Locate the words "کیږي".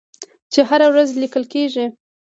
1.53-1.85